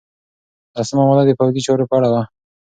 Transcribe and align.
لسمه 0.77 1.03
ماده 1.07 1.23
د 1.27 1.31
پوځي 1.39 1.61
چارو 1.67 1.89
په 1.89 1.95
اړه 1.97 2.09
وه. 2.13 2.21